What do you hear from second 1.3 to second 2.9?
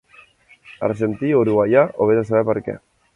o uruguaià o vés a saber què.